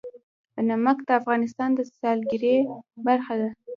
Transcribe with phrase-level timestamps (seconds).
[0.67, 2.57] نمک د افغانستان د سیلګرۍ
[3.05, 3.49] برخه ده.